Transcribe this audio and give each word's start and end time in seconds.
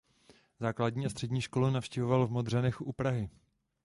Základní 0.59 1.05
a 1.05 1.09
střední 1.09 1.41
školu 1.41 1.69
navštěvoval 1.69 2.27
v 2.27 2.31
Modřanech 2.31 2.81
u 2.81 2.93
Prahy. 2.93 3.29